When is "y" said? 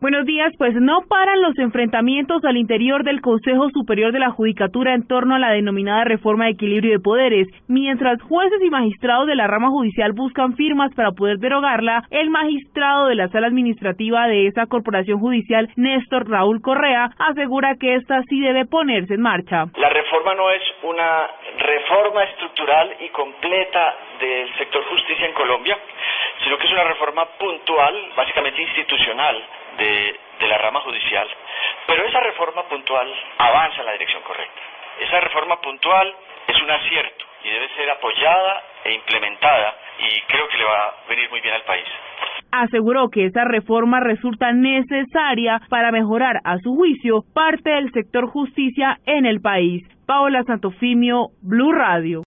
8.62-8.70, 23.00-23.08, 37.44-37.50, 39.98-40.20